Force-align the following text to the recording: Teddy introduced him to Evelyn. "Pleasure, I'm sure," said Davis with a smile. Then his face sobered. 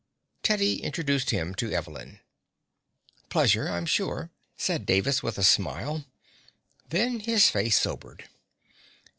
Teddy 0.41 0.81
introduced 0.81 1.29
him 1.29 1.53
to 1.53 1.71
Evelyn. 1.71 2.21
"Pleasure, 3.29 3.69
I'm 3.69 3.85
sure," 3.85 4.31
said 4.57 4.87
Davis 4.87 5.21
with 5.21 5.37
a 5.37 5.43
smile. 5.43 6.05
Then 6.89 7.19
his 7.19 7.51
face 7.51 7.79
sobered. 7.79 8.27